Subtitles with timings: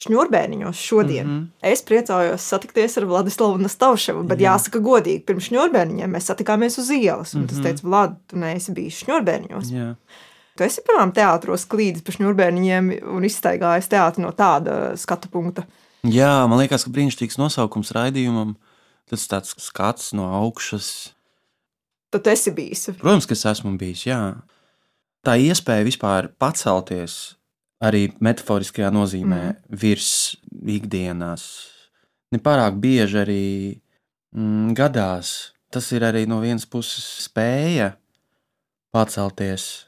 [0.00, 1.26] šņurbēniņos šodien.
[1.26, 1.72] Mm -hmm.
[1.72, 4.54] Es priecājos satikties ar Vladislavu Nastavševu, bet Jā.
[4.54, 7.34] jāsaka godīgi, pirms šņurbēniņiem mēs satikāmies uz ielas.
[7.34, 7.48] Un mm -hmm.
[7.48, 9.72] tas teica, Vlad, tu neesi bijis šņurbēniņos.
[9.72, 9.94] Jā.
[10.56, 15.64] Tu esi pirmām teātros klīdis pa šņurbēniņiem un izstaigājis teātri no tāda skatu punkta.
[16.02, 18.56] Jā, man liekas, ka brīnišķīgs nosaukums raidījumam.
[19.10, 21.12] Tas tāds skats no augšas.
[22.10, 22.90] Tad esi bijis.
[22.98, 24.36] Protams, ka es esmu bijis, jā.
[25.26, 27.36] Tā iespēja vispār pacelties
[27.84, 29.78] arī metaforiskajā nozīmē, mm.
[29.82, 30.12] virs
[30.50, 31.44] ikdienas.
[32.34, 33.44] Nepārāk bieži arī
[34.36, 35.52] mm, gadās.
[35.70, 37.94] Tas ir arī no vienas puses spēja
[38.94, 39.86] pacelties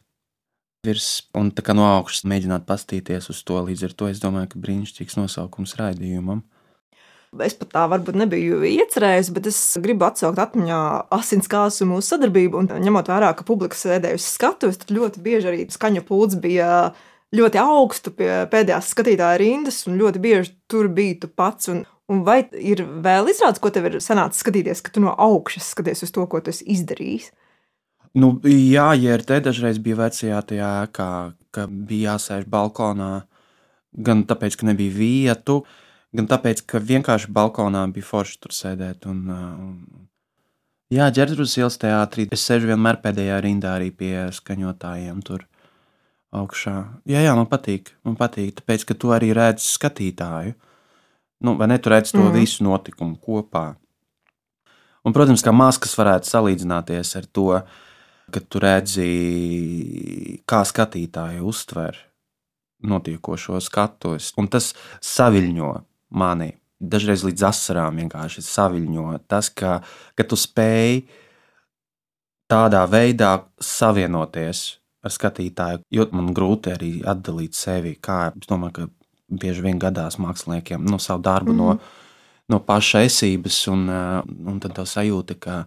[0.87, 3.61] virs un no augšas mēģināt paskatīties uz to.
[3.69, 6.43] Līdz ar to es domāju, ka brīnišķīgs nosaukums raidījumam.
[7.41, 10.81] Es pat tā varbūt nebiju iecerējis, bet es gribu atsaukt atmiņā
[11.17, 12.61] asinskāsu mūsu sadarbību.
[12.61, 16.69] Un, ņemot vērā, ka publika sēdējusi skatuves, tad ļoti bieži arī skaņa pūlis bija
[17.37, 21.71] ļoti augstu pie pēdējās skatītāja rindas, un ļoti bieži tur bija tu pats.
[21.73, 25.73] Un, un vai ir vēl izrādes, ko tev ir sanācis skatīties, ka tu no augšas
[25.75, 27.31] skaties uz to, ko tu esi izdarījis?
[28.13, 31.13] Nu, jā, ja ir te dažreiz bija vecajā tajā ēkā,
[31.55, 33.23] ka bija jāsēž balkonā,
[33.97, 35.63] gan tāpēc, ka nebija vietu,
[36.13, 39.09] gan tāpēc, ka vienkārši balkonā bija forši tur sēdēt.
[39.09, 39.73] Un, un,
[40.93, 42.29] jā, ģērbtuves ielas teātrī.
[42.37, 45.49] Es sēžu vienmēr pēdējā rindā arī pie skaņotājiem tur
[46.33, 46.77] augšā.
[47.09, 47.93] Jā, jā, man patīk.
[48.07, 50.57] Man patīk, tāpēc, ka tu arī redzi skatītāju.
[51.43, 51.79] Nu, vai ne?
[51.83, 52.35] Tu redzi to mm.
[52.37, 53.73] visu notikumu kopā.
[55.03, 57.49] Un, protams, kā maskas varētu salīdzināties ar to,
[58.33, 59.09] ka tu redzi,
[60.49, 61.99] kā skatītāji uztver
[62.87, 64.31] notiekošo skatus.
[64.39, 64.73] Un tas
[65.03, 65.73] saviņo
[66.19, 66.53] mani.
[66.83, 69.77] Dažreiz līdz asarām vienkārši saviņo tas, ka,
[70.19, 71.05] ka tu spēj
[72.51, 77.97] tādā veidā savienoties ar skatītāju, jo man grūti arī atdalīt sevi.
[78.01, 78.89] Kā es domāju, ka
[79.43, 81.67] bieži vien gadās māksliniekiem no nu, savu darbu, mm -hmm.
[81.67, 81.83] no, mhm.
[82.49, 85.65] no paša esības, un, eh, un tad tā sajūta, ka,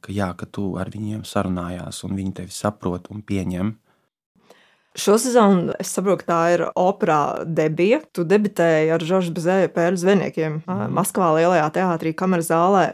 [0.00, 3.76] ka, jā, ka tu ar viņiem sarunājās, un viņi tevi saprot un pieņem.
[4.98, 8.02] Šo sezonu es saprotu, tā ir opera debija.
[8.12, 10.92] Tu debitēji ar Žoržu Bezēju pēļu zveniekiem mm.
[10.92, 12.84] Maskavā lielajā teātrī, kameras zālē.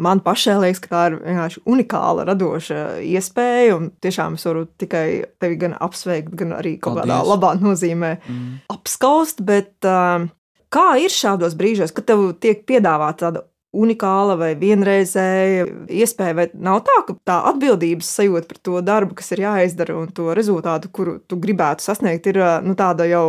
[0.00, 3.76] Man pašai liekas, ka tā ir vienkārši unikāla, radoša iespēja.
[4.04, 5.06] Tiešām es varu tikai
[5.42, 8.52] tevi gan apsveikt, gan arī kaut kādā labā nozīmē mm.
[8.72, 9.44] apskaust.
[9.44, 16.46] Bet, kā ir šādos brīžos, kad tev tiek piedāvāta tāda unikāla vai vienreizēja iespēja, vai
[16.54, 20.90] nav tā, ka tā atbildības sajūta par to darbu, kas ir jāizdara un to rezultātu,
[20.94, 23.26] kuru tu gribētu sasniegt, ir nu, tāda jau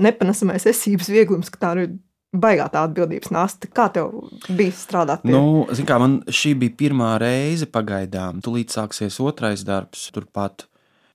[0.00, 1.96] nepanesamais esības vieglums, ka tā ir
[2.36, 3.70] baigā tā atbildības nasta.
[3.72, 4.12] Kā tev
[4.48, 5.24] bija strādāt?
[5.24, 5.32] Pie?
[5.32, 8.42] Nu, kā, man šī bija pirmā reize pagaidām.
[8.44, 10.68] Tūlīt sāksies otrais darbs, turpat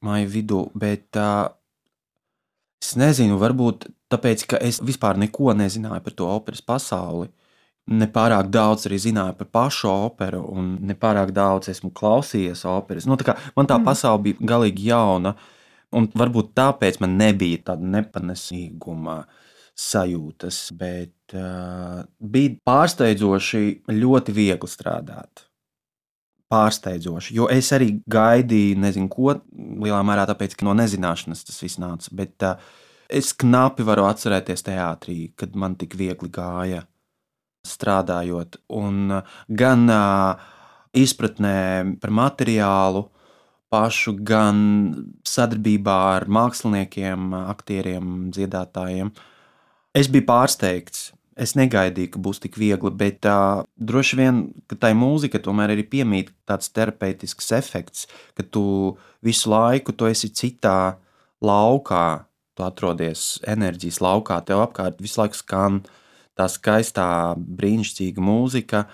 [0.04, 0.64] māju vidū.
[0.78, 1.54] Bet uh,
[2.84, 7.32] es nezinu, varbūt tāpēc, ka es vispār neko nezināju par to operas pasauli
[7.92, 13.08] nepārāk daudz arī zināju par pašu operu, un nepārāk daudz esmu klausījies operas.
[13.10, 13.88] Nu, tā man tā mm.
[13.88, 15.36] pasaule bija galīgi jauna,
[15.94, 19.24] un varbūt tāpēc man nebija tāda nepanesīguma
[19.80, 25.50] sajūtas, bet uh, bija pārsteidzoši ļoti viegli strādāt.
[26.54, 31.82] Pārsteidzoši, jo es arī gaidīju, nezinu, ko lielā mērā tāpēc, ka no nezināšanas tas viss
[31.82, 32.14] nāca.
[32.16, 32.62] Bet uh,
[33.10, 36.86] es knapi varu atcerēties teātrī, kad man tik viegli gāja
[37.64, 39.88] strādājot, un gan
[40.94, 41.58] izpratnē
[42.02, 43.08] par materiālu
[43.74, 44.60] pašu, gan
[45.26, 49.14] sadarbībā ar māksliniekiem, aktieriem, dziedātājiem.
[49.96, 51.12] Es biju pārsteigts.
[51.34, 55.88] Es negaidīju, ka būs tik viegli, bet uh, droši vien, ka tai mūzikai tomēr ir
[55.90, 58.06] piemīt tāds terapeitisks efekts,
[58.38, 58.94] ka tu
[59.26, 61.00] visu laiku tu esi citā
[61.42, 65.98] laukā, tu atrodies enerģijas laukā, tev apkārt visu laiku skan uh,
[66.38, 67.08] tā skaistā,
[67.38, 68.86] brīnišķīga mūzika,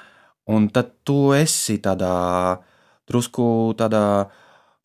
[0.52, 2.14] un tad tu esi tādā
[3.10, 4.30] drusku tādā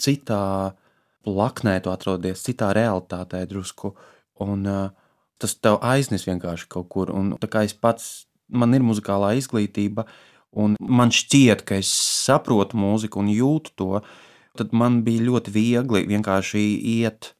[0.00, 0.74] citā
[1.24, 3.94] plaknē, tu atrodies citā realitātē drusku,
[4.44, 4.66] un
[5.40, 10.06] tas tev aiznes vienkārši kaut kur, un tā kā es pats, man ir muzikālā izglītība,
[10.54, 11.90] un man šķiet, ka es
[12.24, 13.90] saprotu mūziku un jūtu to,
[14.54, 16.64] tad man bija ļoti viegli vienkārši
[17.00, 17.32] iet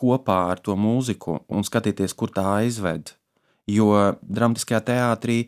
[0.00, 3.12] kopā ar to mūziku un skatīties, kur tā aizved.
[3.70, 5.40] Jo dramatiskajā teātrī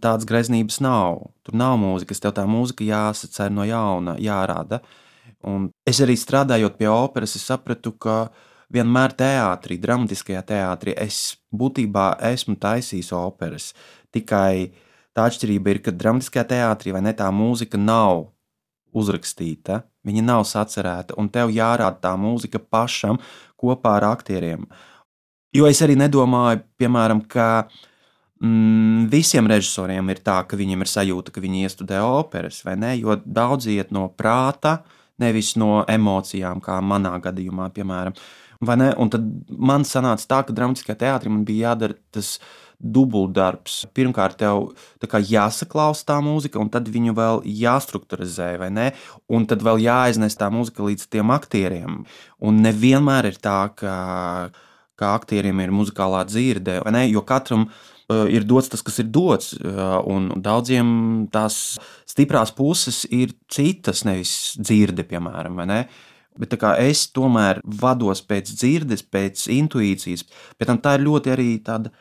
[0.00, 1.24] tādas greznības nav.
[1.44, 4.80] Tur nav mūzikas, tev tā mūzika jāsacer no jauna, jārāda.
[5.44, 8.28] Un es arī strādājot pie operas, sapratu, ka
[8.72, 13.72] vienmēr teātrī, dramatiskajā teātrī, es būtībā esmu taisījis operas.
[14.14, 14.70] Tikai
[15.14, 18.30] tā atšķirība ir, ka dramatiskajā teātrī vai ne tā mūzika nav
[18.94, 23.18] uzrakstīta, viņa nav sacerēta, un tev jārāda tā mūzika pašam
[23.60, 24.68] kopā ar aktieriem.
[25.54, 27.68] Jo es arī nedomāju, piemēram, ka
[28.42, 32.94] mm, visiem režisoriem ir tā, ka viņiem ir sajūta, ka viņi iestudē operas, vai ne?
[32.98, 34.80] Jo daudz iet no prāta,
[35.22, 38.18] nevis no emocijām, kā manā gadījumā, piemēram.
[38.64, 42.38] Un tad man sanāca tā, ka dramatiskajā teātrī man bija jādara tas
[42.80, 43.84] dubultdarbs.
[43.94, 48.90] Pirmkārt, tev jāsaklausa tā mūzika, un tad viņu vēl jāstrukturizē, vai ne?
[49.30, 52.02] Un tad vēl jāaiznes tā mūzika līdz tiem aktieriem.
[52.42, 53.94] Un nevienmēr ir tā, ka,
[55.00, 57.04] ka aktieriem ir muzikālā dzirde, vai ne?
[57.10, 60.88] Jo katram uh, ir dots tas, kas ir dots, uh, un daudziem
[61.34, 61.76] tās
[62.08, 65.80] stiprās puses ir citas, nevis dzirde, piemēram, vai ne?
[66.38, 70.24] Bet es tomēr vados pēc dzirdes, pēc intuīcijas.
[70.58, 71.92] Pēc tam tā ir ļoti arī tāda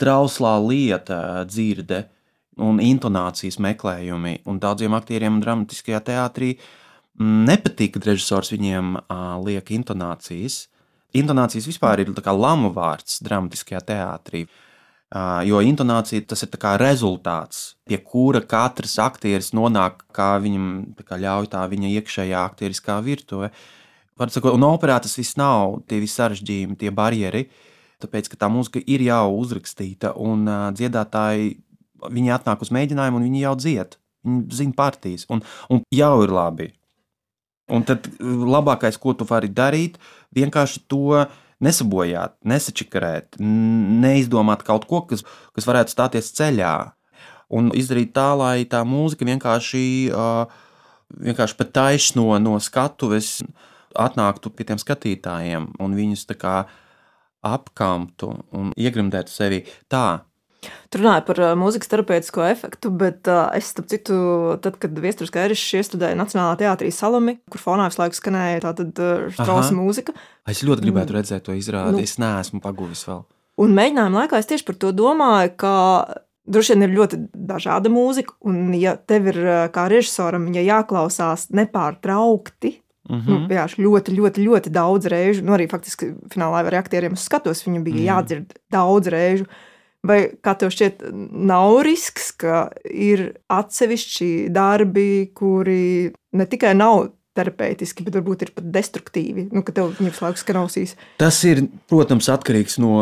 [0.00, 2.06] trauslā lieta, dzirde
[2.56, 4.40] un intonācijas meklējumi.
[4.48, 10.66] Un daudziem aktieriem dramatiskajā teātrī mm, nepatīk, kad režisors viņiem uh, liek intonācijas.
[11.16, 14.46] Intonācijas vispār ir lamu vārds dramatiskajā teātrī.
[15.46, 16.50] Jo intonācija tas ir
[16.82, 23.52] rezultāts, pie kura katrs aktieris nonāk, kā viņam kā ļauj tā viņa iekšējā aktieriskā virtuve.
[24.18, 27.46] Un operā tas viss nav tie visi sarežģījumi, tie barjeri,
[28.02, 31.54] tāpēc ka tā mūzika ir jau uzrakstīta, un uh, dziedātāji
[32.10, 33.96] viņi atnāk uz mēģinājumu, un viņi jau dzied.
[34.26, 36.70] Viņi zina partijas, un, un jau ir labi.
[37.72, 39.98] Un tad labākais, ko tu vari darīt,
[40.34, 41.26] vienkārši to
[41.62, 45.24] nesabojāt, nesačikarēt, neizdomāt kaut ko, kas,
[45.56, 46.74] kas varētu stāties ceļā.
[47.56, 49.84] Un izdarīt tā, lai tā mūzika vienkārši,
[51.22, 53.38] vienkārši pat taisno no skatuves
[53.96, 56.56] atnāktu pie tiem skatītājiem un viņus tā kā
[57.46, 59.62] apkamtu un iegrimdētu sevi
[59.92, 60.26] tā.
[60.92, 64.18] Tur runāja par mūzikas terapeitisko efektu, bet uh, es, starp citu,
[64.64, 69.26] tad, kad Viestures Kairišs iestudēja Nacionālā teātrī Salami, kur fonā visu laiku skanēja tāda uh,
[69.34, 70.14] strausa mūzika.
[70.48, 71.18] Es ļoti gribētu mm.
[71.20, 73.24] redzēt to izrādi, nu, es neesmu paguvis vēl.
[73.64, 75.74] Un mēģinājuma laikā es tieši par to domāju, ka
[76.46, 79.40] droši vien ir ļoti dažāda mūzika, un ja tev ir
[79.74, 82.76] kā režisoram, ja jāklausās nepārtraukti,
[83.08, 83.28] Mm -hmm.
[83.28, 85.44] nu, jā, ļoti, ļoti, ļoti daudz reižu.
[85.44, 88.06] Nu, arī faktiski finālā ar aktieriem skatos viņu bija mm.
[88.06, 89.44] jādzird daudz reižu.
[90.06, 98.04] Vai kā tev šķiet, nav risks, ka ir atsevišķi darbi, kuri ne tikai nav terapeitiski,
[98.06, 100.94] bet varbūt ir pat destruktīvi, nu, ka tev viņa laiku skanāsīs.
[101.20, 102.94] Tas ir, protams, atkarīgs no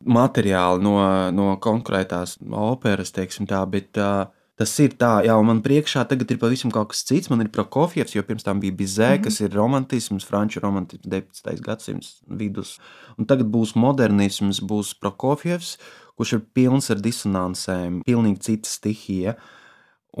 [0.00, 0.96] materiāla, no,
[1.36, 4.24] no konkrētās operas, teiksim tā, bet uh,
[4.54, 7.26] Tas ir tā, jau man priekšā tagad ir pavisam kas cits.
[7.30, 9.24] Man ir Prokofjevs, jo pirms tam bija Bizē, mm -hmm.
[9.24, 11.60] kas ir romantisms, franču romantisms, 19.
[11.60, 12.78] gadsimts vidus.
[13.18, 15.78] Un tagad būs modernisms, būs Prokofjevs,
[16.18, 19.36] kurš ir pilns ar disonansēm, pilnīgi cita stihija.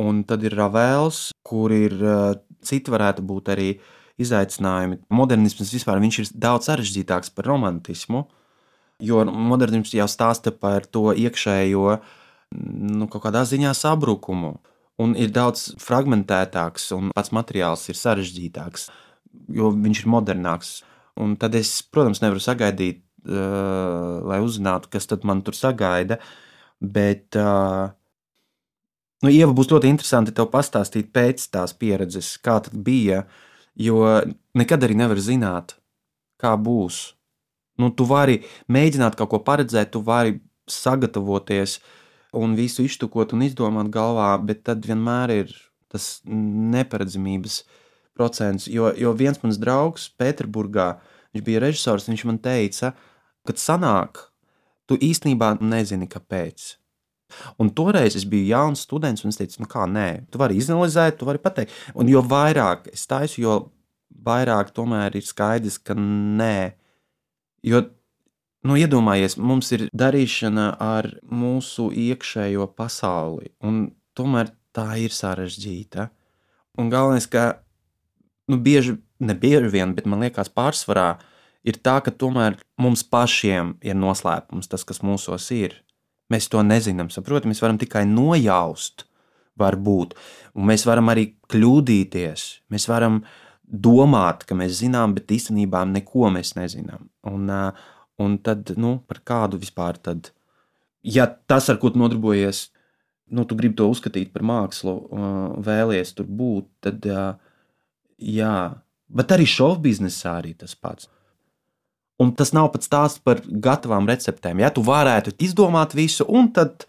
[0.02, 1.94] Un tad ir Ravels, kur ir
[2.66, 3.68] citi varētu būt arī
[4.20, 5.00] izaicinājumi.
[5.14, 8.24] Modernisms vispār ir daudz sarežģītāks par romantismu,
[9.02, 11.98] jo modernisms jau stāsta par to iekšējo
[12.54, 14.56] nu, kaut kādā ziņā sabrukumu.
[15.02, 18.86] Un ir daudz fragmentētāks, un pats materiāls ir sarežģītāks,
[19.56, 20.76] jo viņš ir modernāks.
[21.18, 26.18] Un tad es, protams, nevaru sagaidīt, lai uzzinātu, kas man tur sagaida.
[26.80, 27.88] Bet, uh,
[29.24, 33.24] nu, Ieva, būs ļoti interesanti tev pastāstīt pēc tās pieredzes, kā tas bija.
[33.74, 34.04] Jo
[34.54, 35.74] nekad arī nevar zināt,
[36.38, 37.14] kā būs.
[37.80, 40.36] Nu, tu vari mēģināt kaut ko paredzēt, tu vari
[40.70, 41.80] sagatavoties,
[42.34, 45.56] un visu iztukot un izdomāt galvā, bet tad vienmēr ir
[45.90, 47.62] tas neparedzamības
[48.14, 48.68] procents.
[48.70, 50.94] Jo, jo viens mans draugs Pēterburgā,
[51.34, 52.92] viņš bija režisors, viņš man teica,
[53.48, 54.20] kad sanāk,
[54.88, 56.74] tu īstenībā nezini, kāpēc.
[57.58, 61.18] Un toreiz es biju jauns students, un es teicu, nu kā nē, tu vari izanalizēt,
[61.18, 61.74] tu vari pateikt.
[61.98, 63.56] Un jo vairāk es taisu, jo
[64.24, 66.74] vairāk tomēr ir skaidrs, ka nē.
[67.64, 67.86] Jo
[68.64, 76.06] Nu, iedomājies, mums ir darīšana ar mūsu iekšējo pasauli, un tomēr tā ir sarežģīta.
[76.80, 77.60] Un galvenais, ka
[78.48, 81.18] nu, bieži, ne bieži vien, bet man liekas, pārsvarā
[81.64, 85.80] ir tā, ka tomēr mums pašiem ir noslēpums tas, kas mūsos ir.
[86.32, 89.04] Mēs to nezinām, saprotam, mēs varam tikai nojaust,
[89.60, 90.14] varbūt,
[90.56, 92.46] un mēs varam arī kļūdīties.
[92.72, 93.20] Mēs varam
[93.64, 97.10] domāt, ka mēs zinām, bet īstenībā neko mēs nezinām.
[97.28, 97.50] Un,
[98.14, 100.30] Un tad, nu, par kādu vispār tad,
[101.02, 102.68] ja tas, ar ko tu nodarbojies,
[103.34, 104.94] nu, tu gribi to uzskatīt par mākslu,
[105.66, 107.08] vēlies tur būt, tad,
[108.22, 108.54] jā,
[109.10, 111.10] bet arī šovu biznesā arī tas pats.
[112.22, 114.62] Un tas nav pats stāsts par gatavām receptēm.
[114.62, 116.86] Ja tu varētu izdomāt visu un tad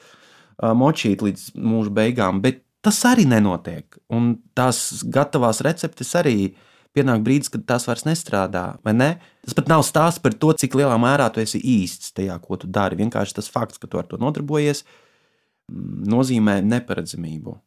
[0.61, 3.97] močīt līdz mūža beigām, bet tas arī nenotiek.
[4.13, 6.53] Un tās gatavās receptes arī
[6.95, 8.77] pienāk brīdis, kad tas vairs nestrādā.
[8.93, 9.15] Ne?
[9.43, 12.69] Tas pat nav stāsts par to, cik lielā mērā tu esi īsts tajā, ko tu
[12.71, 12.99] dari.
[13.01, 17.57] Vienkārši tas fakts, ka tu ar to nodarbojies, mm, nozīmē neparedzamību.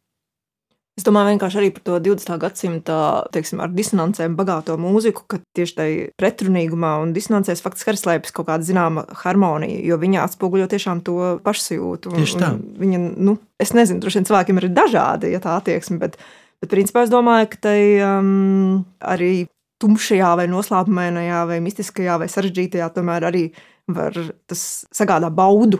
[0.99, 2.33] Es domāju, vienkārši arī par to 20.
[2.41, 2.95] gadsimta
[3.31, 8.49] teiksim, ar disonancēm bagāto mūziku, ka tieši tajā pretrunīgumā un disonancēs faktiski arī slēpjas kaut
[8.49, 11.15] kāda zināma harmonija, jo viņa atspoguļo tiešām to
[11.45, 12.11] pašsajūtu.
[12.11, 12.51] Un, tieši tā.
[12.83, 16.19] Viņa, nu, es nezinu, droši vien cilvēkiem ir dažādi ja tā attieksme, bet,
[16.59, 19.47] bet principā es domāju, ka tai um, arī
[19.79, 23.47] tumšajā, vai noslēpumainajā, vai mistiskajā, vai sarežģītajā tomēr arī
[23.87, 24.19] var
[24.51, 25.79] tas sagādā baudu.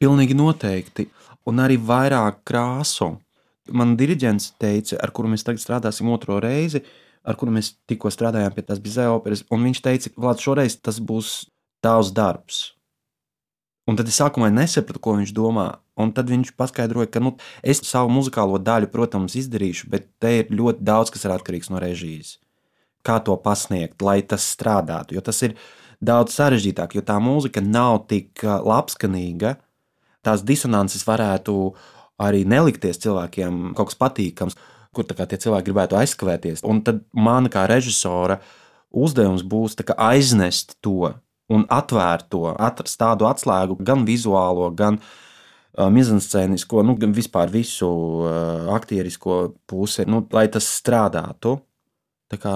[0.00, 1.10] Pilnīgi noteikti.
[1.48, 3.18] Un arī vairāk krāsu
[3.74, 6.82] man diriģents teica, ar kuru mēs tagad strādāsim otro reizi,
[7.28, 11.00] ar kuru mēs tikko strādājām pie tās bizē operas, un viņš teica, ka šoreiz tas
[11.00, 11.48] būs
[11.84, 12.62] tavs darbs.
[13.88, 15.68] Un tad es sākumā nesapratu, ko viņš domā.
[15.98, 17.32] Un tad viņš paskaidroja, ka nu,
[17.64, 21.80] es savu muzikālo daļu, protams, izdarīšu, bet te ir ļoti daudz, kas ir atkarīgs no
[21.82, 22.36] režijas.
[23.06, 25.16] Kā to pasniegt, lai tas strādātu.
[25.16, 25.56] Jo tas ir
[26.04, 29.56] daudz sarežģītāk, jo tā mūzika nav tik labskanīga,
[30.26, 34.58] tās disonances varētu uh, arī nelikties cilvēkiem kaut kas patīkams,
[34.94, 36.64] kur tie cilvēki gribētu aizskavēties.
[36.66, 38.40] Un tad man kā režisora
[38.90, 41.12] uzdevums būs aiznest to
[41.48, 47.88] un atvērt to, atrast tādu atslēgu, gan vizuālo, gan uh, mizanscēnisko, nu, gan vispār visu
[47.88, 51.56] uh, aktierisko pusi, nu, lai tas strādātu.
[52.28, 52.54] Tā kā,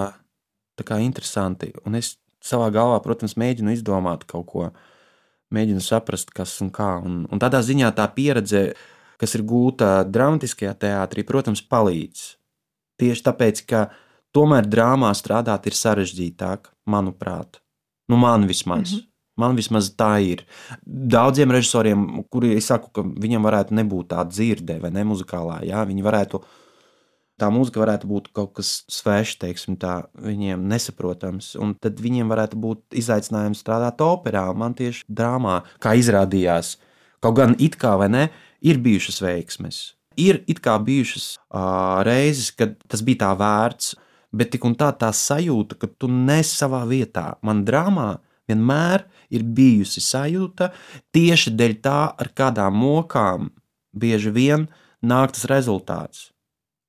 [0.77, 1.71] tā kā interesanti.
[1.87, 4.67] Un es savā galvā, protams, mēģinu izdomāt kaut ko,
[5.53, 6.95] mēģinu saprast, kas un kā.
[7.01, 8.67] Un, un tādā ziņā tā pieredze
[9.23, 12.25] kas ir gūta dramatiskajā teātrī, protams, palīdz.
[12.99, 13.87] Tieši tāpēc, ka
[14.35, 17.63] tomēr drāmā strādāt ir sarežģītāk, manuprāt.
[18.11, 18.91] Nu, man vismaz.
[18.91, 19.09] Mm -hmm.
[19.33, 20.43] Man vismaz tā ir.
[20.85, 25.81] Daudziem režisoriem, kuri es saku, ka viņiem varētu nebūt tāda dzirde vai ne muzikālā, jā,
[25.89, 26.41] viņi varētu,
[27.41, 31.55] tā mūzika varētu būt kaut kas svešs, teiksim, tā viņiem nesaprotams.
[31.55, 36.77] Un tad viņiem varētu būt izaicinājums strādāt operā, man tieši drāmā, kā izrādījās.
[37.19, 38.29] Kaut gan it kā vai ne,
[38.63, 39.81] ir bijušas veiksmes.
[40.19, 43.95] Ir it kā bijušas uh, reizes, kad tas bija tā vērts,
[44.33, 47.33] bet tik un tā tā sajūta, ka tu nes savā vietā.
[47.45, 48.17] Man drāmā
[48.49, 50.71] vienmēr ir bijusi sajūta
[51.15, 53.51] tieši dēļ tā, ar kādām mokām
[53.93, 54.67] bieži vien
[55.01, 56.29] nāk tas rezultāts.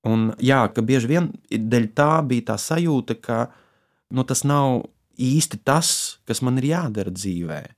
[0.04, 3.38] Un jā, ka bieži vien dēļ tā bija tā sajūta, ka
[4.12, 4.84] nu, tas nav
[5.16, 7.72] īsti tas, kas man ir jādara dzīvēm.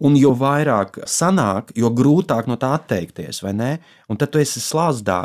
[0.00, 3.70] Un jo vairāk sanāk, jo grūtāk no tā atteikties, vai ne?
[4.08, 5.18] Un tad tu esi slāzdā.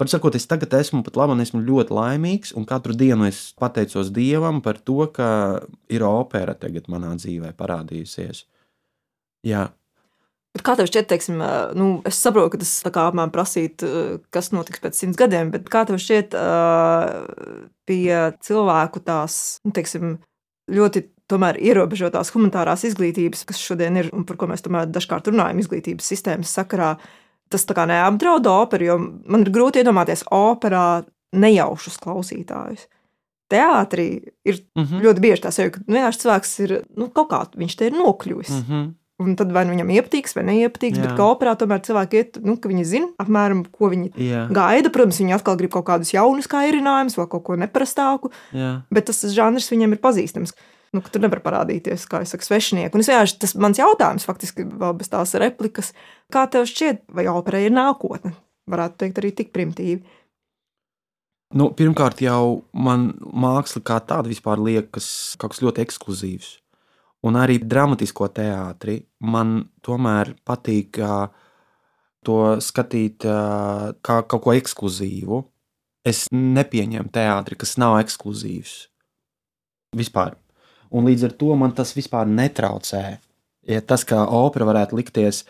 [0.00, 4.08] Par sakot, es tagad esmu pat labi esmu ļoti laimīgs, un katru dienu es pateicos
[4.16, 5.28] Dievam par to, ka
[5.92, 8.46] ir opera tagad manā dzīvē parādījusies.
[9.44, 9.68] Jā.
[10.52, 11.38] Bet kā tev šķiet, teiksim,
[11.76, 13.84] nu, es saprotu, ka tas apmēram prasīt,
[14.32, 16.36] kas notiks pēc simts gadiem, bet kā tev šķiet,
[17.88, 20.18] pie cilvēku tās, nu, teiksim,
[20.72, 25.60] ļoti tomēr ierobežotās humanitārās izglītības, kas šodien ir un par ko mēs tomēr dažkārt runājam
[25.62, 26.94] izglītības sistēmas sakarā,
[27.52, 32.88] tas tā kā neapdraud operu, jo man ir grūti iedomāties operā nejaušus klausītājus.
[33.52, 34.08] Teātrī
[34.48, 35.04] ir mm -hmm.
[35.04, 38.50] ļoti bieži tā sajūta, ka nu, cilvēks ir nu, kaut kā viņš te ir nokļuvis.
[38.50, 38.90] Mm -hmm.
[39.22, 41.02] Un tad vai nu viņam iepatiks, vai neiepatiks, Jā.
[41.04, 44.48] bet kā operā tomēr cilvēki iet, nu, ka viņi zina apmēram, ko viņi Jā.
[44.50, 44.90] gaida.
[44.90, 48.82] Protams, viņi atkal grib kaut kādus jaunus kairinājumus vai kaut ko neparastāku, Jā.
[48.90, 50.56] bet tas žanrs viņiem ir pazīstams
[50.92, 52.94] nu, tur nevar parādīties, kā jau saka, svešinieki.
[52.94, 55.92] Un es vienkārši tas mans jautājums, faktiski vēl bez tās replikas,
[56.32, 58.34] kā tev šķiet, vai opera ir nākotne?
[58.70, 60.02] Varētu teikt, arī tik primitīvi.
[61.58, 66.52] Nu, pirmkārt, jau man māksla kā tāda vispār liekas kaut kas ļoti ekskluzīvs.
[67.28, 70.98] Un arī dramatisko teātri man tomēr patīk
[72.26, 75.42] to skatīt kā kaut ko ekskluzīvu.
[76.08, 78.72] Es nepieņemu teātri, kas nav ekskluzīvs.
[79.94, 80.34] Vispār
[80.92, 83.04] un līdz ar to man tas vispār netraucē.
[83.68, 85.42] Ja tas, kā opera varētu likties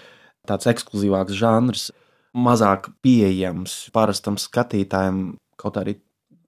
[0.49, 1.91] tāds ekskluzīvāks žanrs,
[2.33, 5.23] mazāk pieejams parastam skatītājam,
[5.61, 5.97] kaut arī,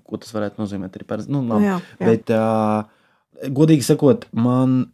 [0.04, 1.32] ko tas varētu nozīmēt, ir parasti.
[1.32, 2.10] Nu, labi, jā, jā.
[2.10, 4.84] Bet, uh, godīgi sakot, man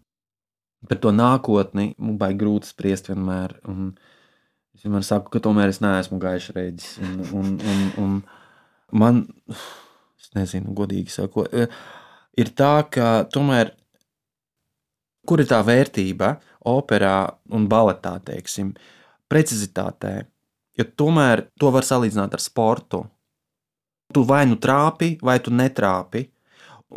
[0.88, 3.58] par to nākotni baigi grūti spriest vienmēr.
[3.70, 3.92] Un
[4.76, 6.92] es vienmēr saku, ka tomēr es neesmu gaišs reģis.
[7.04, 8.16] Un, un, un, un
[9.02, 9.24] man,
[10.20, 11.52] es nezinu, godīgi sakot,
[12.40, 13.74] ir tā, ka tomēr
[15.30, 16.32] Kur ir tā vērtība
[16.66, 18.72] operā un baletā, teiksim,
[19.30, 20.24] precizitātē?
[20.74, 23.04] Jo tomēr to var salīdzināt ar sportu.
[24.10, 26.24] Tu vai nu trāpi, vai tu netrāpi.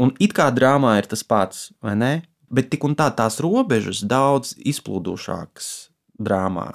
[0.02, 2.14] Un it kā drāmā ir tas pats, vai ne?
[2.50, 5.70] Bet tik un tā tās robežas daudz izplūdušākas
[6.18, 6.72] drāmā.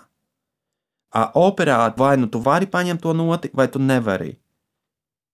[1.11, 4.37] A, operā vai nu tu vari paņemt to noti, vai tu nevari.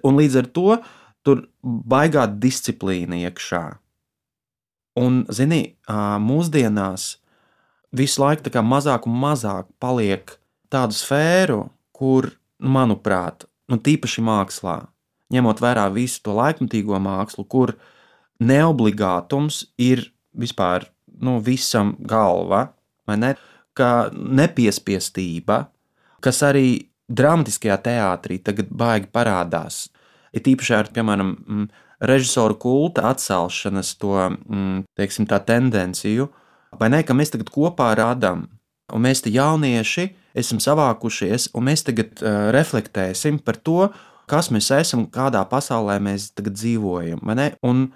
[0.09, 0.79] Un līdz ar to
[1.21, 3.65] tur baigā disciplīna iekšā.
[5.01, 5.75] Un, zini,
[6.23, 7.17] mūsdienās
[7.95, 10.37] visu laiku mazāk un mazāk paliek
[10.71, 11.61] tādu sfēru,
[11.95, 14.77] kur, manuprāt, nu, tīpaši mākslā,
[15.35, 17.75] ņemot vērā visu to laikmatīgo mākslu, kur
[18.43, 20.89] neobligātums ir vispār
[21.23, 22.69] nu, visam galva,
[23.07, 23.35] vai ne?
[23.75, 25.65] Ka nepiespiestība,
[26.23, 29.89] kas arī dramatiskajā teātrī tagad baigi parādās,
[30.31, 31.33] ir īpaši ar, piemēram,
[32.09, 36.29] režisoru kulta atcelšanas to mm, teiksim, tendenciju,
[36.81, 38.47] vai ne, ka mēs tagad kopā rādām,
[38.93, 43.89] un mēs te jaunieši esam savākušies, un mēs tagad uh, reflektēsim par to,
[44.31, 47.23] kas mēs esam, kādā pasaulē mēs tagad dzīvojam.
[47.63, 47.87] Un,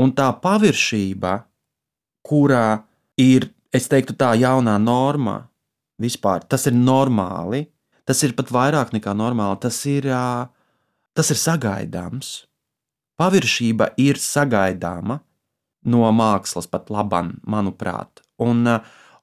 [0.00, 1.36] un tā paviršība,
[2.26, 2.82] kurā
[3.20, 5.44] ir, es teiktu, tā jaunā norma
[6.00, 7.66] vispār, tas ir normāli.
[8.08, 9.60] Tas ir pat vairāk nekā normāli.
[9.62, 10.08] Tas ir,
[11.14, 12.32] tas ir sagaidāms.
[13.20, 15.20] Paviršība ir sagaidāma
[15.92, 18.22] no mākslas pat labam, manuprāt.
[18.40, 18.64] Un,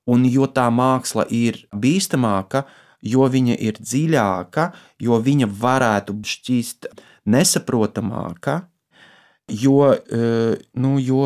[0.05, 2.65] un jo tā māksla ir bīstamāka,
[3.01, 6.89] jo viņa ir dziļāka, jo viņa varētu šķist
[7.29, 8.59] nesaprotamāka,
[9.49, 9.93] jo,
[10.77, 11.23] nu, jo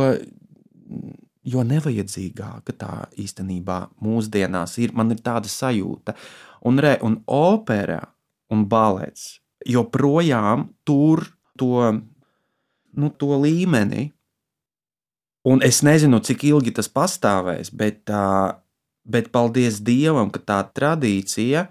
[1.41, 4.93] jo nevajadzīgāka tā īstenībā mūsdienās ir.
[4.97, 6.15] Man ir tāda sajūta,
[6.69, 8.01] un, re, un opera
[8.51, 11.25] un balets joprojām tur
[11.57, 11.87] to,
[12.97, 14.11] nu, to līmeni.
[15.47, 18.11] Un es nezinu, cik ilgi tas pastāvēs, bet,
[19.09, 21.65] bet paldies Dievam, ka tā tradīcija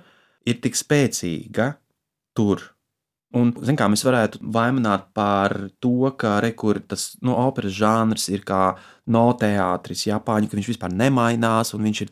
[0.50, 1.74] ir tik spēcīga
[2.34, 2.64] tur.
[3.30, 8.72] Un, kā mēs varētu vaimanāt par to, ka rekur, tas nu, operas žanrs ir kā
[9.06, 12.10] noteātris, Japāņu, ka viņš vispār nemainās un viņš ir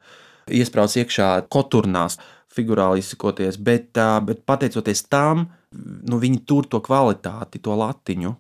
[0.61, 2.21] iesprāstīts iekšā koturnās,
[2.55, 8.37] figurāli izsakoties, bet, bet pateicoties tam, nu, viņi tur to kvalitāti, to latiņu.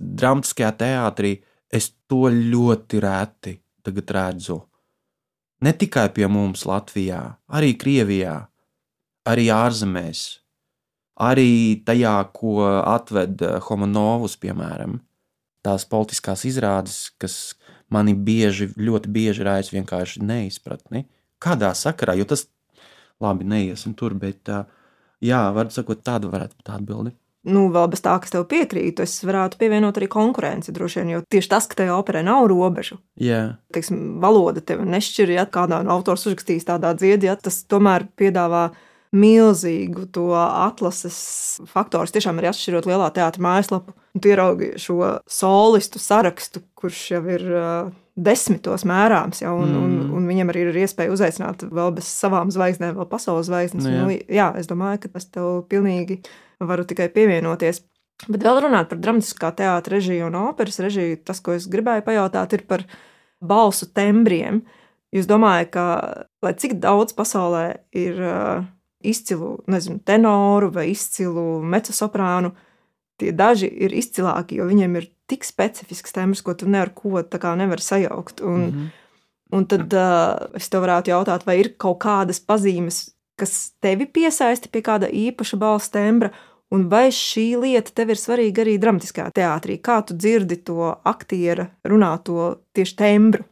[0.00, 1.36] Dramatiskajā teātrī
[1.70, 4.60] es to ļoti reti redzu.
[5.60, 7.20] Ne tikai pie mums, Latvijā,
[7.52, 8.36] arī Krievijā,
[9.28, 10.40] arī ārzemēs
[11.20, 14.98] arī tajā, ko atved eh, Homonovs, piemēram,
[15.64, 17.54] tās politiskās izrādes, kas
[17.92, 21.04] mani bieži, ļoti bieži raisa vienkārši neizpratni.
[21.40, 22.46] Kādā sakarā, jo tas
[23.20, 24.64] labi neiesim tur, bet eh,
[25.32, 27.16] jā, var sakot, tāda varētu būt atbilde.
[27.48, 30.74] Nu, vēl bez tā, kas tev piekrīt, es varētu pievienot arī konkurenci.
[30.76, 32.98] Droši vien, jo tieši tas, ka tajā operē nav robežu.
[33.16, 33.56] Yeah.
[33.72, 38.68] Teiksim, valoda tev nešķir, ja kādā no autors uzrakstīs tādā dziedī, ja tas tomēr piedāvā
[39.16, 41.16] milzīgu to atlases
[41.72, 42.12] faktoru.
[42.12, 47.88] Tiešām arī atšķirot lielā teātra mājaslapu, tu ieraugi šo solistu sarakstu, kurš jau ir uh,
[48.20, 49.80] desmitos mērāms, ja, un, mm.
[49.80, 53.86] un, un viņam arī ir iespēja uzaicināt vēl bez savām zvaigznēm, vēl pasaules zvaigznes.
[53.86, 54.04] Nu, jā.
[54.04, 56.20] Nu, jā, es domāju, ka tas tev pilnīgi
[56.60, 57.82] varu tikai pievienoties.
[58.28, 62.52] Bet vēl runāt par dramatiskā teātra režiju un operas režiju, tas, ko es gribēju pajautāt,
[62.52, 62.84] ir par
[63.40, 64.60] balsu tembriem.
[65.14, 65.84] Jūs domājat, ka
[66.44, 67.64] lai cik daudz pasaulē
[67.96, 68.66] ir uh,
[69.00, 72.52] izcilu nezinu, tenoru vai izcilu mecosoprānu.
[73.20, 77.22] Tie daži ir izcilāki, jo viņiem ir tik specifisks tembrs, ko tu ne ar ko
[77.56, 78.40] nevari sajaukt.
[78.40, 78.88] Un, mm -hmm.
[79.56, 84.68] un tad uh, es tev varētu jautāt, vai ir kaut kādas pazīmes, kas tevi piesaista
[84.72, 86.30] pie kāda īpaša balss tembra,
[86.74, 89.78] un vai šī lieta tev ir svarīga arī dramatiskā teātrī?
[89.82, 93.46] Kā tu dzirdi to aktiera runāto tieši tembru?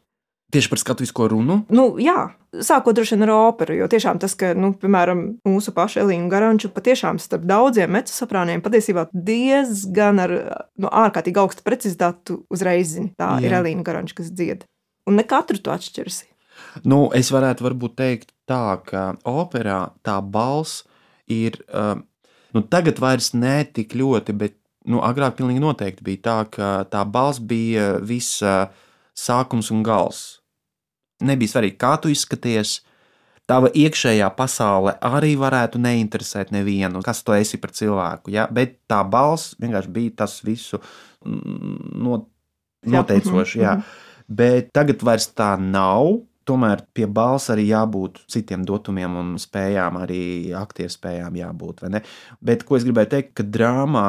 [0.52, 1.62] Tieši par skatuvisko runu?
[1.68, 6.00] Nu, jā, Sākot droši vien ar operu, jo tiešām tas, ka, nu, piemēram, mūsu paša
[6.00, 10.32] Elīna Garanču patiešām starp daudziem mecosoprāniem patiesībā diezgan ar
[10.80, 13.44] nu, ārkārtīgi augstu precizitāti uzreiz zini, tā Jā.
[13.44, 14.64] ir Elīna Garanča, kas dzied.
[15.08, 16.24] Un ne katru tu atšķirsi.
[16.88, 20.86] Nu, es varētu varbūt teikt tā, ka operā tā balss
[21.28, 22.00] ir, uh,
[22.58, 24.58] nu, tagad vairs ne tik ļoti, bet,
[24.90, 28.66] nu, agrāk pilnīgi noteikti bija tā, ka tā balss bija visa
[29.18, 30.38] sākums un gals
[31.26, 32.78] Nebija svarīgi, kā tu izskaties.
[33.48, 38.30] Tava iekšējā pasaule arī varētu neinteresēt nevienu, kas tu esi par cilvēku.
[38.34, 38.44] Ja?
[38.52, 40.82] Bet tā balss vienkārši bija tas visu
[41.24, 42.20] no,
[42.84, 43.62] noteicoši.
[43.62, 43.78] Jā.
[44.28, 46.18] Bet tagad vairs tā nav.
[46.48, 50.22] Tomēr pie balss arī jābūt citiem datumiem un spējām, arī
[50.56, 51.84] aktieru spējām jābūt.
[52.40, 54.08] Bet ko es gribēju teikt, ka drāmā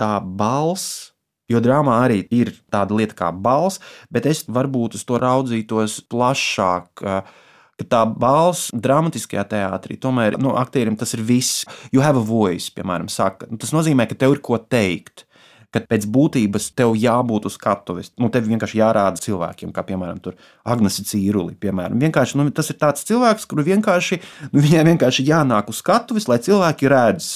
[0.00, 1.12] tā balss
[1.52, 3.82] Jo drāmā arī ir tāda lieta kā balss,
[4.12, 7.02] bet es varbūt uz to raudzītos plašāk.
[7.02, 11.64] Ka tā balss dramatiskajā teātrī, tomēr nu, aktierim tas ir viss.
[11.90, 13.50] You have a voice, piemēram, saka.
[13.58, 15.26] Tas nozīmē, ka tev ir ko teikt
[15.72, 18.12] ka pēc būtības tev jābūt uz skatuves.
[18.20, 20.20] Nu, tev vienkārši jārāda cilvēkiem, kā piemēram
[20.64, 21.56] Agnese Cīruli.
[21.60, 22.00] Piemēram.
[22.02, 24.20] Vienkārši, nu, tas ir tāds cilvēks, kuru vienkārši,
[24.52, 27.32] nu, viņai vienkārši jānāk uz skatuves, lai cilvēki redz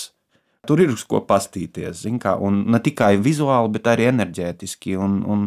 [0.66, 2.05] Tur ir uz ko pastīties.
[2.22, 4.96] Kā, un ne tikai vizuāli, bet arī enerģētiski.
[5.03, 5.44] Un, un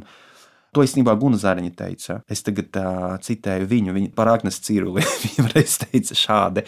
[0.75, 2.19] to īstenībā Guna Zariņa teica.
[2.31, 5.03] Es tagad uh, citēju viņu, viņa par Agnēs Ciruli.
[5.25, 6.65] viņa reiz teica šādi.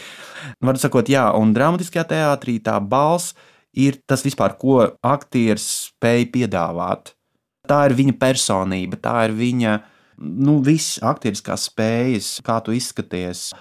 [0.60, 3.38] Var sakot, jā, un dramatiskajā teātrī tā balss
[3.74, 7.14] ir tas vispār, ko aktieris spēj piedāvāt.
[7.68, 9.76] Tā ir viņa personība, tā ir viņa
[10.22, 13.52] nu, viss aktieriskās spējas, kā tu izskaties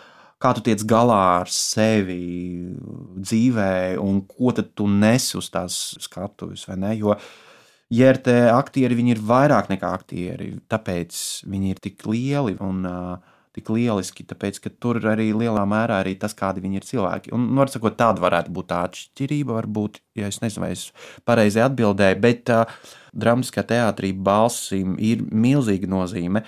[0.40, 2.73] kā tu tiec galā ar sevi
[3.20, 6.66] dzīvē, un ko tu nes uz tās skatuves.
[6.96, 7.16] Jo
[7.90, 14.24] JRT aktieri ir vairāk nekā aktieri, tāpēc viņi ir tik lieli un uh, tik lieliski.
[14.28, 17.34] Tāpēc, tur ir arī lielā mērā arī tas, kādi viņi ir cilvēki.
[17.36, 20.88] Un, nu, sakot, tāda varētu būt tā atšķirība, varbūt, ja es nezinu, vai es
[21.28, 22.80] pareizi atbildēju, bet uh,
[23.16, 26.44] dramatiskā teātrī balsim ir milzīga nozīme.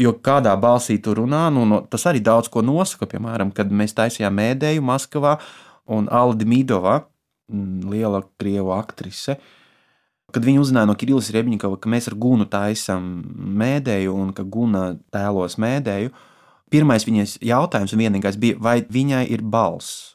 [0.00, 3.08] Jo kādā balsī tur runā, nu, no, tas arī daudz ko nosaka.
[3.10, 5.36] Piemēram, kad mēs taisījām mēdēju Maskavā
[5.92, 7.02] un Alde Midova,
[7.52, 9.36] mm, liela krievu aktrise,
[10.32, 13.08] kad viņi uzzināja no Kirillas Rebņikova, ka mēs ar Gunu taisām
[13.60, 16.12] mēdēju un ka Guna tēlos mēdēju,
[16.72, 20.12] pirmais viņas jautājums un vienīgais bija, vai viņai ir balss.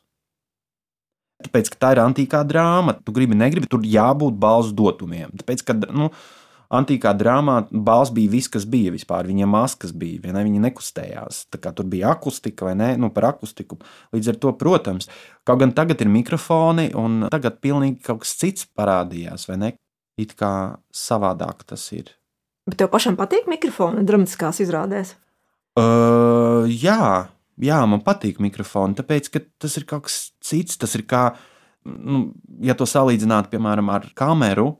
[1.46, 5.36] Tāpēc, ka tā ir antīkā drāma, tu gribi, negribi, tur jābūt balss dotumiem.
[5.38, 6.10] Tāpēc, ka, nu,
[6.74, 9.30] antīkā drāmā balss bija viss, kas bija vispār.
[9.30, 10.44] Viņiem maskas bija, vai ne?
[10.48, 11.44] Viņi nekustējās.
[11.54, 12.90] Tur bija akustika vai ne?
[12.98, 13.78] Nu, par akustiku.
[14.16, 15.12] Līdz ar to, protams,
[15.46, 19.72] kaut gan tagad ir mikrofoni, un tagad pilnīgi kaut kas cits parādījās, vai ne?
[20.18, 20.52] It kā
[20.90, 22.16] savādāk tas ir.
[22.68, 25.14] Bet tev pašam patīk mikrofoni dramatiskās izrādēs?
[25.78, 27.28] Uh, jā,
[27.62, 30.80] jā, man patīk mikrofoni, tāpēc, ka tas ir kaut kas cits.
[30.82, 31.30] Tas ir kā,
[31.86, 32.32] nu,
[32.66, 34.72] ja to salīdzinātu, piemēram, ar kameru,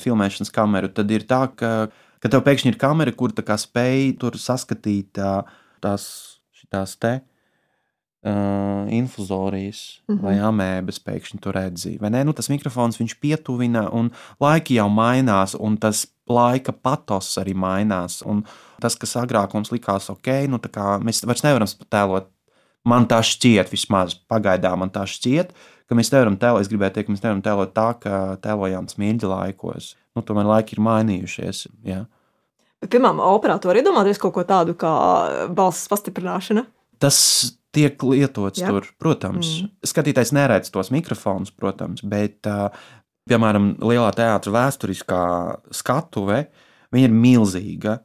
[0.00, 1.72] filmēšanas kameru, tad ir tā, ka,
[2.22, 5.20] ka tev pēkšņi ir kamera, kur spēj tur saskatīt
[5.84, 6.08] tās,
[6.72, 7.18] tās te.
[8.26, 10.22] Uh, infuzorijas mm -hmm.
[10.22, 11.98] vai amēbas pēkšņi tur redzi.
[12.00, 14.10] Nu, tas mikrofons viņš pietuvina, un
[14.40, 18.22] laiki jau mainās, un tas laika patos arī mainās.
[18.26, 18.42] Un
[18.80, 20.58] tas, kas agrāk mums likās ok, nu,
[21.06, 22.26] mēs vairs nevaram tēlot.
[22.86, 25.52] Man tā šķiet, vismaz pagaidām man tā šķiet,
[25.86, 29.28] ka mēs nevaram tēlot, es gribēju teikt, ka mēs nevaram tēlot tā, ka tēlojām smilģa
[29.28, 29.96] laikos.
[30.14, 31.66] Nu, tomēr laiki ir mainījušies.
[31.84, 32.06] Jā.
[32.80, 34.92] Bet, piemēram, operā tu vari iedomāties kaut ko tādu kā
[35.50, 36.66] balss pastiprināšana.
[37.02, 37.18] Tas
[37.76, 38.72] tiek lietots Jā.
[38.72, 39.52] tur, protams.
[39.62, 39.72] Mm.
[39.92, 42.48] Skatītājs neredz tos mikrofonus, protams, bet,
[43.28, 45.22] piemēram, lielā teātris vēsturiskā
[45.76, 46.46] skatuve,
[46.94, 47.98] viņa ir milzīga.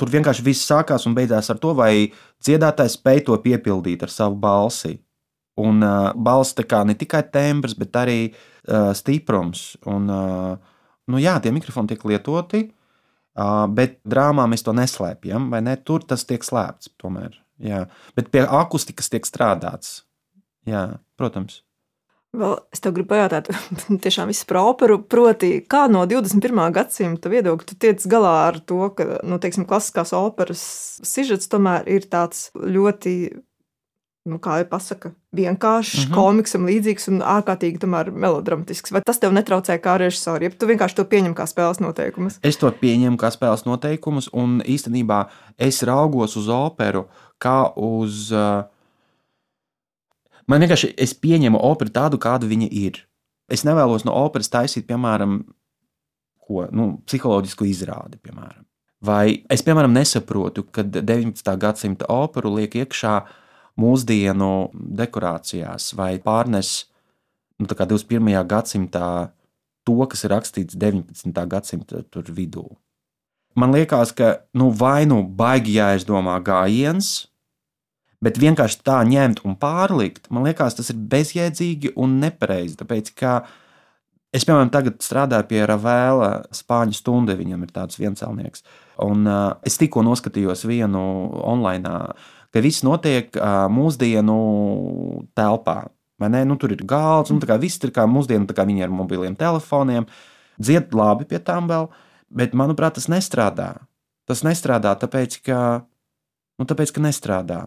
[0.00, 2.10] Tur vienkārši viss sākās un beidzās ar to, vai
[2.42, 4.96] dziedātājs spēj to piepildīt ar savu balsi.
[5.62, 9.74] Un uh, balss tā kā ne tikai tembrs, bet arī uh, stiprums.
[9.84, 10.56] Un, uh,
[11.12, 12.64] nu, jā, tie mikrofoni tiek lietoti,
[13.36, 15.76] uh, bet drāmā mēs to neslēpjam, vai ne?
[15.76, 17.41] Tur tas tiek slēpts tomēr.
[17.62, 17.84] Jā.
[18.18, 20.02] Bet pie akustikas tiek strādāts.
[20.68, 21.62] Jā, protams.
[22.32, 23.50] Vēl es tev gribu pajautāt,
[24.04, 25.02] tiešām viss par operu.
[25.04, 26.62] Proti, kā no 21.
[26.72, 30.62] gadsimta viedokļa tu tiec galā ar to, ka nu, teiksim, klasiskās operas
[31.04, 33.16] sižets tomēr ir tāds ļoti
[34.28, 36.14] nu, kā jau pasaka, vienkāršs, mm -hmm.
[36.14, 38.92] komiksam līdzīgs un ārkārtīgi melodramatisks.
[38.92, 42.38] Vai tas tev netraucē kā režisoram, ja tu vienkārši to pieņem kā spēles noteikumus?
[42.42, 45.26] Es to pieņemu kā spēles noteikumus, un īstenībā
[45.58, 47.08] es raugos uz operu
[47.42, 48.28] kā uz.
[50.50, 53.02] Man vienkārši es pieņemu operu tādu, kāda viņa ir.
[53.52, 55.42] Es nevēlos no operas taisīt, piemēram,
[56.42, 58.64] ko, nu, psiholoģisku izrādi, piemēram.
[59.02, 61.54] Vai es, piemēram, nesaprotu, kad 19.
[61.58, 63.16] gadsimta operu liek iekšā
[63.82, 66.84] mūsdienu dekorācijās vai pārnes
[67.58, 68.30] nu, 21.
[68.46, 69.08] gadsimtā
[69.86, 71.34] to, kas ir rakstīts 19.
[71.50, 72.68] gadsimta vidū.
[73.58, 77.28] Man liekas, ka nu, vai nu baigi jāizdomā gājiens,
[78.22, 82.78] bet vienkārši tā ņemt un pārlikt, man liekas, tas ir bezjēdzīgi un nepareizi.
[82.80, 83.40] Tāpēc, ka
[84.32, 88.62] es, piemēram, tagad strādāju pie Ravēla spāņu stundu, viņam ir tāds viencelnieks,
[89.02, 91.02] un uh, es tikko noskatījos vienu
[91.42, 91.98] online
[92.52, 93.32] ka viss notiek
[93.72, 94.38] mūsdienu
[95.36, 95.80] telpā.
[96.22, 100.06] Nu, tur ir galds, un viss ir kā mūsdienu, tā kā viņi ar mobiliem telefoniem.
[100.60, 101.88] Dzied labi pie tām vēl,
[102.30, 103.82] bet manuprāt, tas nestrādā.
[104.28, 105.58] Tas nestrādā tāpēc, ka,
[106.60, 107.64] nu, tāpēc, ka nestrādā.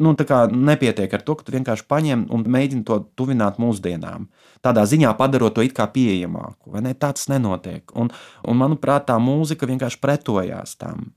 [0.00, 4.30] Nu, nepietiek ar to, ka tu vienkārši paņem un mēģini to tuvināt mūsdienām.
[4.64, 6.72] Tādā ziņā padarot to it kā pieejamāku.
[6.72, 7.84] Tā tas nenotiek.
[7.92, 8.08] Un,
[8.48, 11.10] un manuprāt, tā mūzika vienkārši pretojās tam.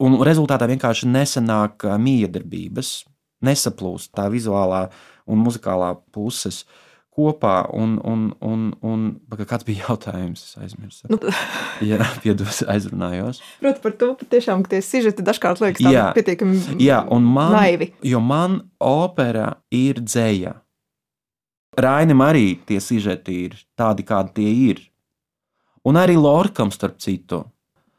[0.00, 3.04] Un rezultātā vienkārši nesanāk miedarbības,
[3.44, 4.86] nesaplūst tā vizuālā
[5.26, 6.64] un muzikālā puses
[7.16, 7.54] kopā.
[7.76, 9.06] Un, un, un, un
[9.48, 10.42] kāds bija jautājums?
[10.44, 11.08] Es aizmirsu.
[11.12, 11.18] Nu,
[11.90, 13.40] jā, piedos, aizrunājos.
[13.62, 17.90] Protams, par to patiešām, ka tie sižeti dažkārt liekas jā, pietiekami jā, un man, naivi.
[18.06, 20.58] Jo man opera ir dzēja.
[21.76, 24.86] Rainam arī tie sižeti ir tādi, kādi tie ir.
[25.86, 27.44] Un arī Lorkam, starp citu.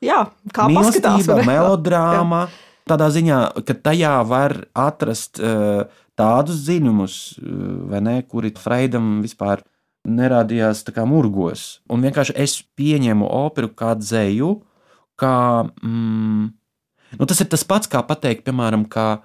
[0.03, 1.29] Jā, kā paskatās.
[1.47, 2.47] Melodrāma.
[2.87, 5.83] Tādā ziņā, ka tajā var atrast uh,
[6.17, 7.17] tādus dziļumus,
[8.03, 9.63] ne, kuri Freidam vispār
[10.07, 11.81] nerādījās kā murgos.
[11.91, 14.53] Un vienkārši es pieņemu operu kā dzēju,
[15.19, 15.35] kā.
[15.83, 16.49] Mm,
[17.19, 19.21] nu, tas ir tas pats, kā pateikt, piemēram, ka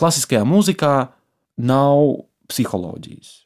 [0.00, 0.94] klasiskajā mūzikā
[1.62, 3.42] nav psiholoģijas.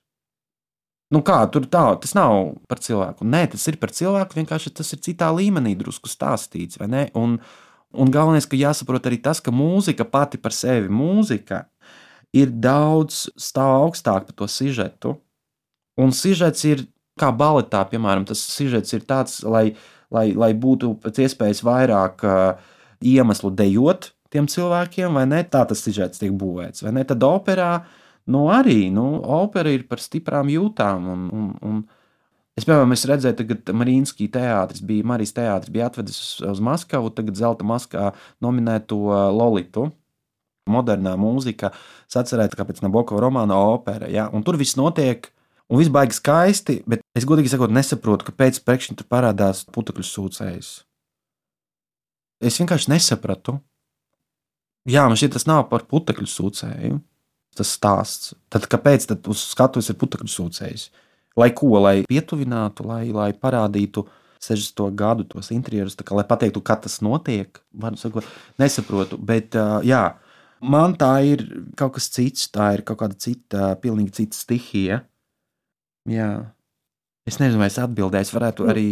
[1.15, 3.27] Nu kā, tur tā, tas nav par cilvēku.
[3.31, 4.41] Nē, tas ir par cilvēku.
[4.41, 6.81] Vienkārši tas ir citā līmenī, drusku stāstīts.
[7.15, 7.37] Un,
[7.95, 11.69] un galvenais, ka jāsaprot arī tas, ka mūzika pati par sevi, mūzika
[12.35, 15.17] ir daudz stāv augstāk par to sižetu.
[16.01, 16.87] Un sižets ir
[17.21, 19.71] kā baletā, piemēram, tas sižets ir tāds, lai,
[20.13, 25.43] lai, lai būtu pēc iespējas vairāk uh, iemeslu dejot tiem cilvēkiem, vai ne?
[25.49, 26.85] Tā tas sižets tiek būvēts.
[26.85, 27.05] Vai ne?
[27.09, 27.71] Tad operā
[28.33, 29.07] nu, arī nu,
[29.39, 31.07] opera ir par stiprām jūtām.
[31.13, 31.79] Un, un, un
[32.59, 37.39] es, piemēram, es redzēju, ka Marīnskī teātris bija, Marijas teātris bija atvedis uz Maskavu, tagad
[37.39, 38.11] Zelta maskā
[38.45, 39.01] nominēto
[39.37, 39.91] Lolitu.
[40.71, 41.73] Modernā mūzika,
[42.11, 44.11] atcerēta, kā pēc Nabokova romāna opera.
[44.11, 44.27] Ja?
[44.35, 45.31] Un tur viss notiek,
[45.71, 50.73] un viss baigs skaisti, bet es godīgi sakot, nesaprotu, kāpēc pēkšņi tur parādās putekļu sūcējs.
[52.45, 53.59] Es vienkārši nesapratu.
[54.87, 56.99] Jā, man šķiet, tas nav par putekļu sūcēju
[57.57, 58.35] tas stāsts.
[58.53, 60.91] Tad kāpēc tad uz skatuves ir putekļu sūcējs?
[61.41, 64.07] Lai ko, lai pietuvinātu, lai, lai parādītu
[64.45, 64.85] 60.
[64.97, 67.61] gadu tos interjerus, kā, lai pateiktu, kā tas notiek.
[68.01, 68.29] Sakot,
[68.61, 70.05] nesaprotu, bet jā,
[70.61, 71.45] man tā ir
[71.79, 75.01] kaut kas cits, tā ir kaut kāda cita, pilnīgi cita stihija.
[76.11, 76.31] Jā.
[77.27, 78.91] Es nezinu, vai es atbildēju, varētu nu, arī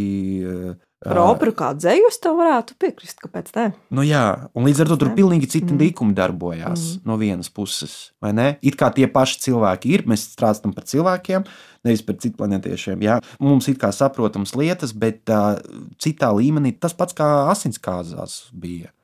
[1.04, 3.66] Par operu kā dzēju es tev varētu piekrist, kāpēc ne?
[3.94, 4.22] Nu jā,
[4.56, 5.16] un līdz ar to tur ne?
[5.18, 5.80] pilnīgi citi mm.
[5.82, 7.02] likumi darbojās mm.
[7.08, 8.46] no vienas puses, vai ne?
[8.64, 11.44] It kā tie paši cilvēki ir, mēs strādājam par cilvēkiem,
[11.84, 13.04] nevis par citplanētiešiem.
[13.04, 13.18] Jā.
[13.44, 15.60] Mums ir kā saprotams lietas, bet uh,
[16.00, 18.94] citā līmenī tas pats kā asinskāzās bija.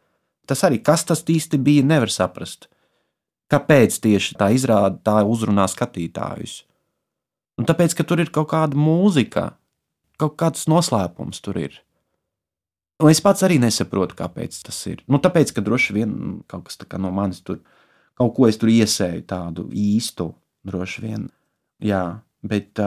[0.50, 2.66] Tas arī, kas tas īsti bija, nevar saprast.
[3.50, 6.64] Kāpēc tieši tā izrāda, tā uzrunā skatītājus?
[7.60, 9.52] Un tāpēc, ka tur ir kaut kāda mūzika,
[10.18, 11.78] kaut kāds noslēpums tur ir.
[13.00, 15.04] Un es pats arī nesaprotu, kāpēc tas ir.
[15.08, 16.12] Nu, tāpēc, ka droši vien
[16.50, 17.62] kaut kas no manis tur,
[18.18, 20.32] kaut ko es tur iesēju tādu īstu,
[20.66, 21.30] droši vien.
[21.80, 22.82] Jā, bet,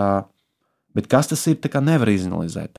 [0.93, 2.77] bet kas tas ir, nevar izanalizēt.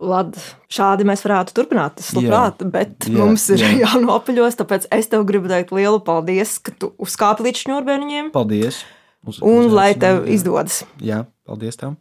[0.00, 0.40] Labi,
[0.72, 1.98] šādi mēs varētu turpināt.
[1.98, 3.72] Tas labprāt, bet jā, mums ir jā.
[3.84, 4.56] jānopaļos.
[4.62, 8.30] Tāpēc es tev gribu teikt lielu paldies, ka tu uzkāpi līdz šņurbēniņiem.
[8.36, 8.82] Paldies!
[9.28, 10.38] Uz, Un uz lai tev jā.
[10.38, 10.80] izdodas.
[11.04, 11.98] Jā, paldies tev!